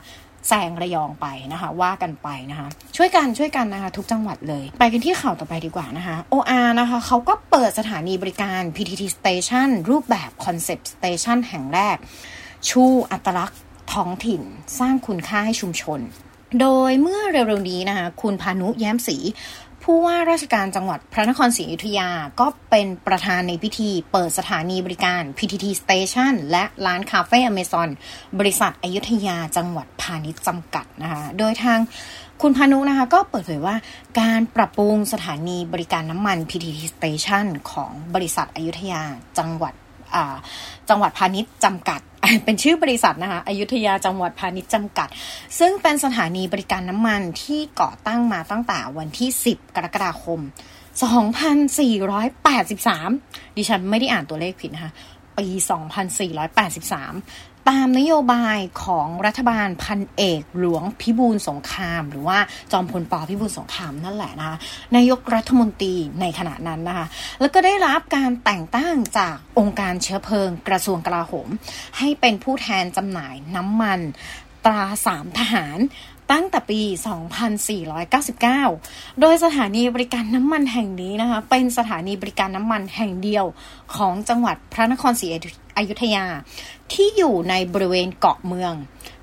[0.48, 11.96] แซงระยองไปนะคะ ว่ากันไปนะคะ ช่วยกันช่วยกันนะคะ ทุกจังหวัดเลย ไปกันที่ข่าวต่อไปดีกว่านะคะ OR นะคะเขาก็เปิดสถานีบริการ PTT Station รูปแบบ Concept Station แห่งแรก
[12.68, 13.60] ชูอัตลักษณ์
[13.92, 14.42] ท้องถิ่น
[14.78, 16.00] สร้างคุณค่าให้ชุมชน
[16.60, 19.16] โดยเมื่อเร็วๆนี้นะคะคุณพานุแย้มศรี
[19.88, 27.88] ผู้ว่าราชการจังหวัดพระนครศรีอยุธยาก็เป็นประธานในพิธีเปิดสถานีบริการ PTT Station และร้านคาเฟ่อเมซอน
[28.38, 31.78] บริษัทอยุธยาจังหวัดพาณิชย์จำกัดนะคะ โดยทาง
[32.42, 33.76] คุณพานุนะคะก็เปิดเผยว่า
[34.20, 39.02] การปรับปรุงสถานีบริการน้ำมัน PTT Station ของบริษัทอยุธยา
[39.38, 39.74] จังหวัด
[40.88, 42.00] จังหวัดพาณิชย์จำกัด
[42.44, 45.08] เป็นชื่อบริษัทนะคะอยุธยาจังหวัดพาณิชย์จำกัด
[45.58, 50.40] ซึ่งเป็นสถานีบริการน้ำมันที่ก่อตั้งมาตั้งแต่วันที่ 10 กรกฎาคม
[52.38, 54.92] 2483 ดิฉันไม่ได้อ่านตัวเลขผิดนะคะ
[55.38, 55.46] ปี
[56.34, 62.38] 2483 ตามนโยบายของรัฐบาลพันเอกหลวงพิบูลสงคราม หรือว่า
[62.72, 64.56] จอมพลปพิบูลสงครามนั่นแหละนะคะ
[64.96, 67.06] นายกรัฐมนตรีในขณะนั้นนะคะ
[67.40, 71.48] แล้วก็ได้รับการแต่งตั้งจากองค์การเชื้อเพลิงกระทรวงกลาโหม
[71.98, 74.00] ให้เป็นผู้แทนจำหน่ายน้ำมัน
[74.64, 75.78] ตราสามทหาร
[76.32, 76.80] ตั้งแต่ปี
[78.40, 83.44] 2499 โดยสถานีบริการน้ำมันแห่งนี้นะคะ เป็นสถานีบริการน้ำมันแห่งเดียว
[83.96, 85.28] ของจังหวัดพระนครศรี
[85.76, 86.26] อยุธยา
[86.92, 88.74] ที่อยู่ในบริเวณเกาะเมือง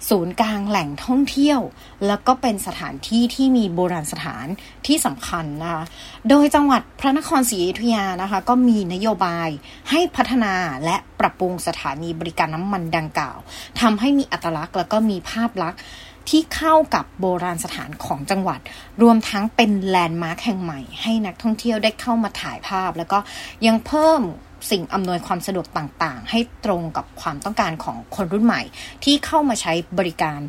[0.09, 1.59] ศูนย์กลางแหล่งท่องเที่ยว
[2.07, 4.47] แล้วก็เป็นสถานที่ที่มีโบราณสถาน
[4.87, 5.83] ที่สำคัญนะคะ
[6.29, 9.49] โดยจังหวัดพระนครศรีอยุธยานะคะ ก็มีนโยบาย
[9.89, 10.53] ให้พัฒนา
[10.85, 13.37] และปรับปรุงสถานีบริการน้ำมันดังกล่าว
[13.81, 15.81] ทำให้มีอัตลักษณ์แล้วก็มีภาพลักษณ์
[16.29, 18.59] ที่เข้ากับโบราณสถานของจังหวัด
[19.01, 23.19] รวมทั้งเป็นแลนด์มาร์คแห่งใหม่ ให้นักท่องเที่ยวได้เข้ามาถ่ายภาพ แล้วก็
[23.65, 24.21] ยังเพิ่ม
[24.69, 28.61] สิ่งอำนวยความสะดวกต่างๆ ให้ตรงกับความต้องการของคนรุ่นใหม่
[29.03, 30.39] ที่เข้ามาใช้บริการ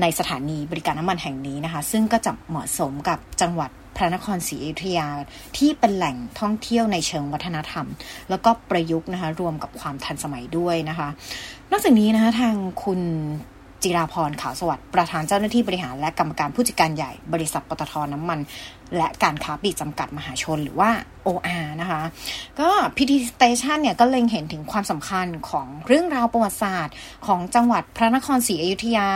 [0.00, 5.08] ในสถานีบริการน้ำมันแห่งนี้นะคะ ซึ่งก็จะเหมาะสมกับจังหวัดพระนครศรีอยุธยา
[5.56, 7.86] ที่เป็นแหล่งท่องเที่ยวในเชิงวัฒนธรรม
[8.30, 11.08] แล้วก็ประยุกต์นะคะรวมกับความทันสมัยด้วยนะคะ
[11.70, 13.00] นอกจากนี้นะคะทางคุณ
[13.82, 18.38] จิราพรขาวสวัสดิ์ประธานเจ้าหน้าที่บริหารและกรรมการผู้จัดการใหญ่บริษัทปตทน้ำมัน
[18.96, 20.90] และการค้าปลีกจำกัดมหาชนหรือว่า
[21.26, 22.02] OR นะคะ
[22.60, 26.94] ก็ PT Station เนี่ยก็เล็งเห็นถึงความสำคัญของเรื่องราวประวัติศาสตร์
[27.26, 29.08] ของจังหวัดพระนครศรีอยุธยา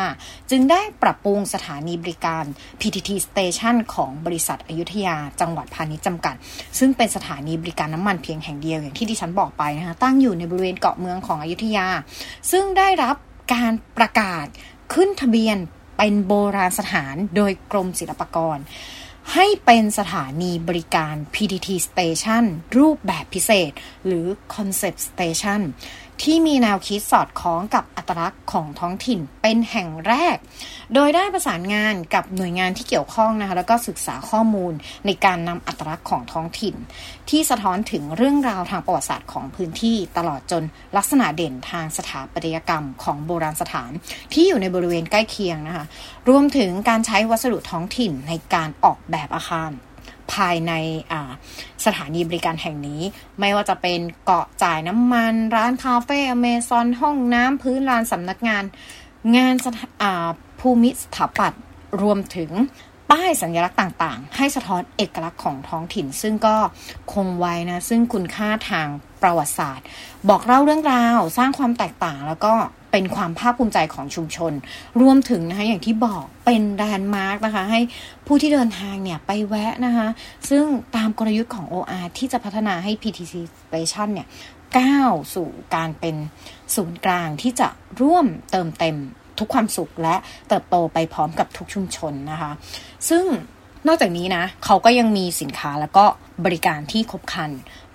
[0.51, 2.45] จึงได้ปรับปรุงสถานีบริการ
[2.81, 6.35] PTT Station ของบริษัทอยุธยา จังหวัดพาณิชย์จำกัด
[6.79, 11.87] ซึ่งเป็นสถานีบริการน้ำมันเพียงแห่งเดียวอย่างที่ดิฉันบอกไปนะคะตั้งอยู่ในบริเวณเกาะเมืองของอยุธยา
[12.51, 13.17] ซึ่งได้รับ
[13.53, 14.47] การประกาศ
[14.93, 15.57] ขึ้นทะเบียน
[15.97, 18.59] เป็นโบราณสถานโดยกรมศิลปากร
[19.35, 22.45] ให้เป็นสถานีบริการ PTT Station
[22.79, 23.73] รูปแบบพิเศษ
[24.07, 25.61] หรือ Concept Station
[26.23, 30.37] ที่มีแนวคิดสอดคล้องกับอัตลักษณ์ของท้องถิ่นเป็นแห่งแรก
[30.95, 34.73] โดยได้ประสานงานกับหน่วยงานที่เกี่ยวข้องนะคะแล้วก็ศึกษาข้อมูล
[35.07, 36.75] ในการนำอัตลักษณ์ของท้องถิ่น
[37.31, 40.63] ที่สะท้อนถึงเรื่องราวทางประวัติศาสตร์ของพื้นที่ตลอดจน
[40.97, 43.91] ลักษณะเด่นทางสถาปัตยกรรมของโบราณสถาน
[44.33, 45.85] ที่อยู่ในบริเวณใกล้เคียงนะคะ
[46.29, 49.73] รวมถึงการใช้วัสดุท้องถิ่นในการออกแบบอาคาร
[50.35, 50.73] ภายใน
[51.85, 53.03] สถานีบริการแห่งนี้
[53.41, 58.65] ไม่ว่าจะเป็นเกาะจ่ายน้ำมัน ร้านคาเฟ่อเมซอนห้องน้ำพื้นลานสำนักงาน
[59.37, 59.55] งาน
[60.61, 61.63] ภูมิสถาปัตย์
[62.03, 62.51] รวมถึง
[63.11, 66.57] ป้ายสัญลักษณ์ต่างๆ ให้สะท้อนเอกลักษณ์ของท้องถิ่น ซึ่งก็
[67.13, 68.89] คงไว้นะ ซึ่งคุณค่าทาง
[69.23, 69.87] ประวัติศาสตร์
[70.29, 72.55] บอกเล่าเรื่องราว สร้างความแตกต่างแล้วก็
[72.93, 74.53] เป็นความภาคภูมิใจของชุมชน
[75.01, 77.81] รวมถึงนะคะอย่างที่บอกเป็นแลนด์มาร์กนะคะ ให้
[78.27, 80.09] ผู้ที่เดินทางเนี่ยไปแวะนะคะ
[80.51, 80.65] ซึ่ง
[80.97, 84.29] ตามกลยุทธ์ของ OR ที่จะพัฒนาให้ PTC Station เนี่ย
[84.79, 86.17] ก้าวสู่การเป็น
[86.75, 87.69] ศูนย์กลางที่จะ
[88.01, 88.97] ร่วมเติมเต็ม
[89.39, 90.17] ทุกความสุขและ
[90.49, 92.51] เติบโตไปพร้อมกับทุกชุมชนนะคะ
[93.09, 93.25] ซึ่ง
[93.87, 96.05] นอกจากนี้นะเขาก็ยังมีสินค้าแล้วก็
[96.45, 97.51] บริการที่ครบครัน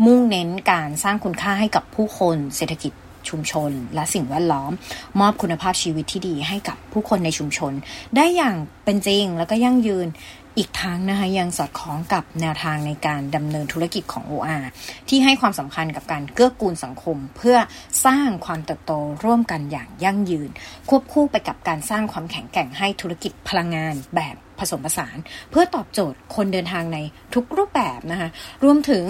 [0.05, 2.93] มุ่งเน้นการสร้างคุณค่าให้กับผู้คนเศรษฐกิจ
[3.29, 4.71] ชุมชน และสิ่งแวดล้อม
[5.19, 7.73] มอบคุณภาพชีวิตที่ดีให้กับผู้คนในชุมชน
[8.15, 10.09] ได้อย่างเป็นจริงแล้วก็ยั่งยืน
[10.57, 14.63] อีกทั้งนะคะยังสอดคล้องกับแนวทางในการดำเนินธุรกิจของ OR
[15.09, 17.57] ที่ให้ความสำคัญกับการเกื้อกูลสังคม เพื่อ
[18.05, 18.91] สร้างความเติบโต
[19.23, 20.49] ร่วมกันอย่างยั่งยืน
[20.89, 25.17] ควบคู่ไปกับการสร้างความแข็งแกร่งให้ธุรกิจพลังงานแบบผสมผสาน
[25.51, 26.97] เพื่อตอบโจทย์คนเดินทางใน
[27.35, 28.29] ทุกรูปแบบนะคะ
[28.63, 29.05] รวมถึง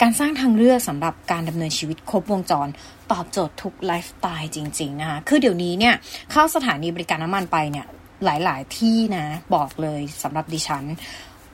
[0.00, 2.68] การสร้างทางเลือกสำหรับการดำเนินชีวิตครบวงจร
[3.12, 5.94] ตอบโจทย์ทุกไลฟ์สไตล์จริง ๆ นะคะ คือเดี๋ยวนี้เนี่ย
[6.32, 7.86] เข้าสถานีบริการน้ำมันไปเนี่ย
[8.24, 10.84] หลายๆที่นะบอกเลยสำหรับดิฉัน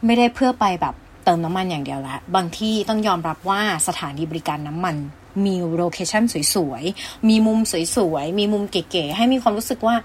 [0.07, 4.97] ไม่ได้เพื่อไปแบบเติมน้ำมันอย่างเดียวละ บางที่ต้องยอมรับว่าสถานีบริการน้ำมัน
[5.45, 6.23] มี location
[6.55, 7.59] สวยๆ มีมุม
[7.97, 9.97] สวยๆ มีมุมเก๋ๆ ให้มีความรู้สึกว่า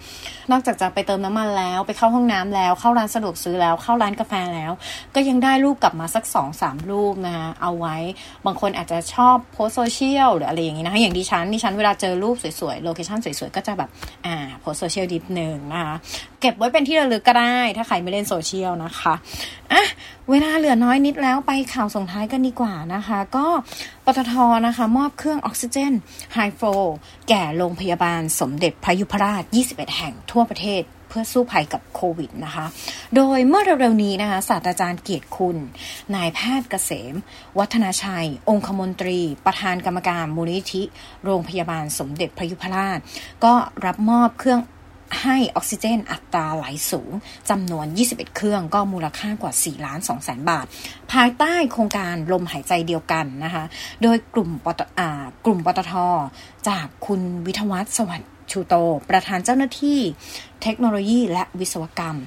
[0.51, 4.71] นอกจากจะไปเติมน้ำมันแล้ว ไปเข้าห้องน้ำแล้ว เข้าร้านสะดวกซื้อแล้ว เข้าร้านกาแฟแล้ว
[5.15, 7.97] ก็ยังได้รูปกลับมาสักสองสามรูปนะคะเอาไว้
[8.45, 13.89] บางคนอาจจะชอบโพสต์โซเชียลหรืออะไรอย่างนี้นะคะ อย่างดิฉันดิฉันเวลาเจอรูปสวยๆ location สวยๆ ก็จะแบบ
[14.25, 15.95] อ่า โพสต์โซเชียลนิดหนึ่งนะคะ
[16.41, 19.13] เก็บไว้เป็นที่ระลึกก็ได้ ถ้าใครไม่เล่นโซเชียลนะคะ
[19.71, 19.87] อะ
[20.29, 23.47] เวลาเหลือน้อยนิดแล้วไปข่าวส่งท้ายกันดีกว่านะคะ ก็
[24.05, 24.33] ปตท
[24.67, 25.93] นะคะ มอบเครื่องออกซิเจน
[26.33, 26.61] High Flow
[27.29, 32.65] แก่โรงพยาบาลสมเด็จพระยุพราช 21 แห่งทั่วประเทศเพื่อสู้ภัยกับโควิดนะคะ
[33.15, 35.57] โดยเมื่อเร็วๆนี้นะคะศาสตราจารย์เกียรติคุณ
[36.15, 37.15] นายแพทย์เกษม
[37.59, 40.83] วัฒนาชัย องคมนตรี ประธานกรรมการมูลนิธิ
[41.23, 42.99] โรงพยาบาลสมเด็จพระยุพราช
[43.43, 43.53] ก็
[43.85, 44.61] รับมอบเครื่อง
[45.21, 47.11] ให้ออกซิเจนอัตราไหลสูง
[47.49, 50.65] จำนวน 21 เครื่องก็มูลค่ากว่า 4 ล้าน2แสนบาท
[51.11, 53.63] ภายใต้โครงการลมหายใจเดียวกันนะคะ
[54.03, 54.81] โดยกลุ่มปต
[55.45, 55.93] กลุ่มปตท
[56.69, 58.75] จากคุณวิทวัฒน์สวัสดิ์ ชูโต
[59.09, 59.99] ประธานเจ้าหน้าที่
[60.63, 62.17] เทคโนโลยีและวิศวกรรม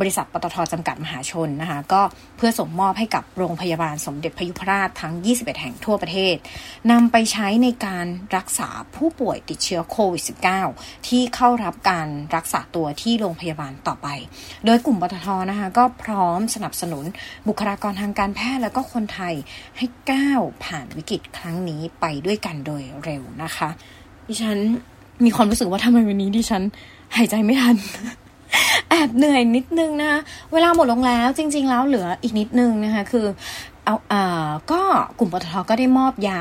[0.00, 2.02] บริษัทปตทจำกัดมหาชนนะคะก็
[2.36, 6.34] เพื่อส่งมอบให้กับโรงพยาบาลสมเด็จพยุพราชทั้ง 21 แห่งทั่วประเทศ
[6.90, 10.22] นำไปใช้ในการรักษาผู้ป่วยติดเชื้อโควิด
[10.64, 14.08] -19 ที่เข้ารับการรักษาตัวที่โรงพยาบาลต่อไป
[14.66, 17.04] โดยกลุ่มปตทนะคะก็พร้อมสนับสนุน
[17.48, 19.34] บุคลากรทางการแพทย์และก็คนไทย
[19.78, 23.68] ให้ก้าวผ่านวิกฤตครั้งนี้ไปด้วยกันโดยเร็วนะคะ
[24.28, 24.60] ดิฉัน
[25.24, 26.62] มีความรู้สึกว่าทำไมวันนี้ดิฉัน
[27.16, 27.76] หายใจไม่ทัน
[28.88, 30.20] แอบเหนื่อยนิดนึงนะคะ
[30.52, 33.26] เวลาหมดลงแล้วจริง ๆ แล้วเหลืออีกนิดนึงนะคะคือ
[33.84, 34.80] เอาเอ่อก็
[35.18, 36.40] กลุ่มปตทก็ได้มอบยา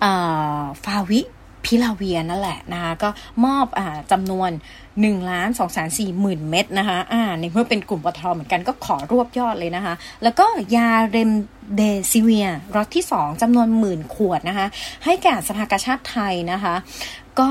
[0.00, 0.12] เอ่
[0.58, 1.20] อฟาวิ
[1.64, 3.08] พิลาเวียนั่นแหละนะคะก็
[3.44, 4.50] มอบอ่าจำนวน
[4.90, 11.30] 1ล้าน2แสน4หมื่นเม็ดนะคะอ่าในเมื่อเป็นกลุ่มปตทเหมือนกันก็ขอรวบยอดเลยนะคะ แล้วก็ยาเรม
[11.76, 14.66] เดซิเวียรอตที่ 2จำนวนหมื่นขวดนะคะ
[15.04, 16.74] ให้แก่สภากาชาติไทยนะคะ
[17.40, 17.50] ก็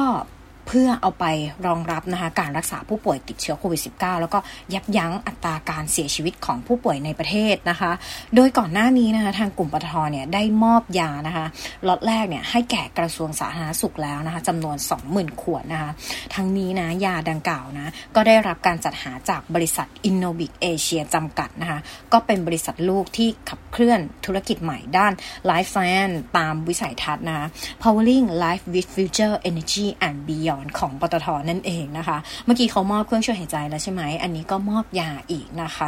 [0.68, 1.26] เพื่อเอาไป
[1.68, 4.40] รองรับนะคะการรักษาผู้ป่วยติดเชื้อโควิด -19 แล้วก็
[4.74, 7.92] ยับยั้งอัตราการเสียชีวิตของผู้ป่วยในประเทศนะคะ
[8.36, 11.46] โดยก่อนหน้านี้นะคะทางกลุ่มปตทเนี่ยได้มอบยานะคะ
[11.88, 14.78] ล็อตแรกเนี่ยให้แก่กระทรวงสาธารณสุขแล้วนะคะจำนวน
[15.10, 15.92] 20,000 ขวดนะคะ
[16.36, 21.80] ทั้งนี้นะยาดังกล่าวนะก็ได้รับการจัดหาจากบริษัท Innobic Asia จำกัดนะคะ
[22.14, 25.14] ก็เป็นบริษัทลูกที่ขับเคลื่อนธุรกิจใหม่ด้าน
[25.50, 27.46] Life Science ตามวิสัยทัศน์นะคะ
[27.82, 35.88] Powering Life with Future Energy and Beyond ของปตทนั่นเองนะคะ เมื่อกี้เขามอบเครื่องช่วยหายใจแล้วใช่ไหม อันนี้ก็มอบยาอีกนะคะ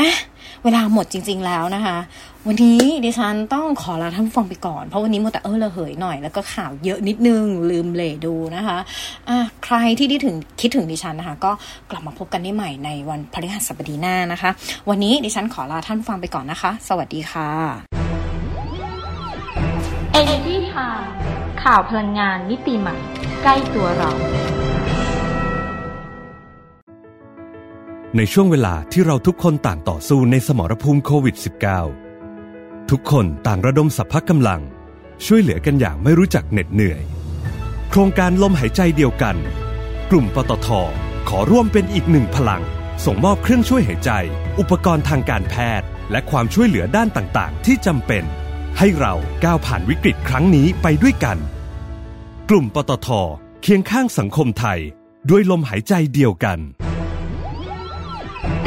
[0.00, 0.10] อะ
[0.64, 1.96] เวลาหมดจริง ๆแล้วนะคะ
[2.46, 8.78] วันนี้ดิฉันต้องขอลาท่านฟังไปก่อน เพราะวันนี้มัวแต่เออระเหยหน่อย แล้วก็ข่าวเยอะนิดนึงลืมเลดูนะคะ
[9.28, 11.52] อะใครที่ได้ถึงคิดถึงดิฉันนะคะ ก็
[11.90, 14.50] กลับมาพบกันได้ใหม่ในวันพฤหัสบดีหน้านะคะ
[14.88, 17.50] วันนี้ดิฉันขอลาท่านฟังไปก่อนนะคะ สวัสดีค่ะ
[20.20, 21.08] Energy Time
[21.62, 22.96] ข่าวพลังงานมิติใหม่
[23.42, 24.12] ใกล้ตัวเรา
[28.16, 31.36] ในช่วงเวลาที่เราทุกคนต่างต่อสู้ในสมรภูมิโควิด
[32.12, 34.60] -19 ทุกคนต่างระดมสรรพกำลัง
[35.26, 37.02] ช่วยเหลือกันอย่างไม่รู้จักเหน็ดเหนื่อย
[37.90, 39.36] โครงการลมหายใจเดียวกัน
[40.10, 40.68] กลุ่มปตท
[41.28, 42.62] ขอร่วมเป็นอีกหนึ่งพลัง
[43.04, 44.10] ส่งมอบเครื่องช่วยหายใจ
[44.58, 48.24] อุปกรณ์ทางการแพทย์ และความช่วยเหลือด้านต่างๆ ที่จำเป็น
[48.78, 51.38] ให้เราก้าวผ่านวิกฤตครั้งนี้ไปด้วยกัน
[52.52, 53.08] กลุ่มปตท
[53.62, 54.80] เคียงข้างสังคมไทย
[55.30, 56.58] ด้วยลมหายใจเดียวกัน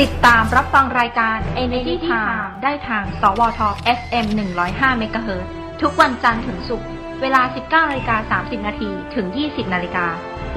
[0.01, 3.59] ติดตามรับฟังรายการ Energy Time ได้ทาง สวท
[3.97, 4.25] FM
[4.63, 5.41] 105 MHz
[5.81, 6.87] ทุกวันจันทร์ถึงศุกร์
[7.21, 10.07] เวลา 19นาฬิกา30 นาทีถึง 20นาฬิกา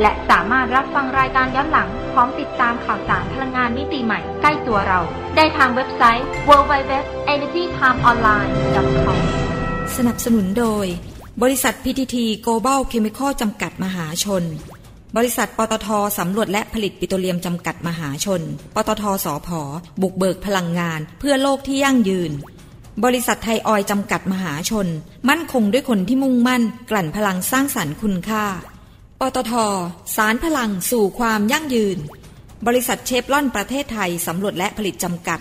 [0.00, 5.00] และสามารถรับฟังรายการย้อนหลัง พร้อมติดตามข่าวสารพลังงานมิติใหม่ใกล้ตัวเรา
[5.37, 9.18] ได้ทางเว็บไซต์ www.energytimeonline.com
[9.96, 10.87] สนับสนุนโดย
[11.42, 14.44] บริษัท PTT Global Chemical จำกัดมหาชน
[15.16, 18.42] บริษัทปตทสำรวจและผลิตปิโตรเลียมจำกัดมหาชน
[18.74, 19.60] ปตทสอพอ
[20.02, 22.32] บุกเบิกพลังงาน เพื่อโลกที่ยั่งยืน
[23.04, 24.86] บริษัทไทยออยจำกัดมหาชน
[25.28, 28.44] มั่นคงด้วยคนที่มุ่งมั่น กลั่นพลังสร้างสรรค์คุณค่า
[29.20, 29.52] ปตท
[30.16, 31.98] สารพลังสู่ความยั่งยืน
[32.66, 35.40] บริษัทเชฟลอนประเทศไทยสำรวจและผลิตจำกัด